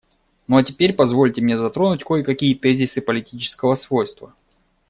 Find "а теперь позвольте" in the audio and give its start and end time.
0.57-1.43